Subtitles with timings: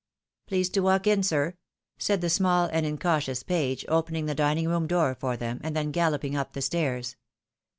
[0.47, 1.53] "Please to walk in, sir,"
[1.99, 5.91] said the small and incautious page, opening the dining room door for them, and then
[5.91, 7.15] galloping up the stairs.